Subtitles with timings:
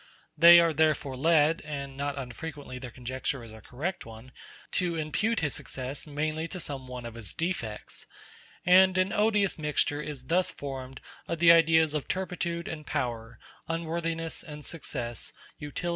[0.35, 4.31] They are therefore led (and not unfrequently their conjecture is a correct one)
[4.71, 8.07] to impute his success mainly to some one of his defects;
[8.65, 13.37] and an odious mixture is thus formed of the ideas of turpitude and power,
[13.67, 15.89] unworthiness and success, utility and dishonor.